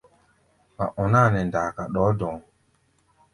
[0.75, 2.41] Wa ɔná a nɛ ndaaka ɗɔɔ́ dɔ̧ɔ̧́.